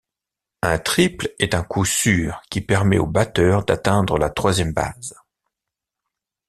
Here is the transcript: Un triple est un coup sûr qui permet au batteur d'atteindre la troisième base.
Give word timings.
Un 0.63 0.79
triple 0.79 1.29
est 1.37 1.53
un 1.53 1.61
coup 1.61 1.85
sûr 1.85 2.41
qui 2.49 2.59
permet 2.61 2.97
au 2.97 3.05
batteur 3.05 3.63
d'atteindre 3.65 4.17
la 4.17 4.31
troisième 4.31 4.73
base. 4.73 5.15